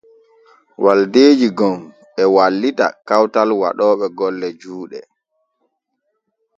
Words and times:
Waldeeji 0.83 1.47
gom 1.57 1.79
e 2.21 2.23
wallita 2.35 2.85
kawtal 3.07 3.49
waɗooɓe 3.61 4.05
golle 4.17 4.47
juuɗe. 4.61 4.99